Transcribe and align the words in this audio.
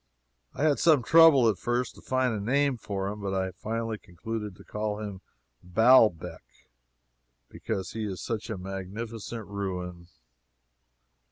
I 0.55 0.63
had 0.63 0.79
some 0.79 1.03
trouble 1.03 1.47
at 1.47 1.59
first 1.59 1.93
to 1.93 2.01
find 2.01 2.33
a 2.33 2.39
name 2.39 2.75
for 2.75 3.07
him, 3.07 3.21
but 3.21 3.35
I 3.35 3.51
finally 3.51 3.99
concluded 3.99 4.55
to 4.55 4.63
call 4.63 4.97
him 4.99 5.21
Baalbec, 5.61 6.41
because 7.49 7.91
he 7.91 8.05
is 8.05 8.19
such 8.19 8.49
a 8.49 8.57
magnificent 8.57 9.45
ruin. 9.45 10.07